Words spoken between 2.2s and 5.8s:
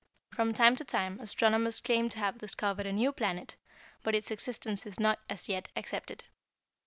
discovered a new planet, but its existence is not as yet